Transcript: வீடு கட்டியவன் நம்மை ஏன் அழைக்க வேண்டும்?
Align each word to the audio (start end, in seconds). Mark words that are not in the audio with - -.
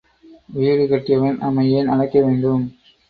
வீடு 0.49 0.87
கட்டியவன் 0.87 1.37
நம்மை 1.37 1.65
ஏன் 1.73 1.87
அழைக்க 1.87 2.17
வேண்டும்? 2.21 2.65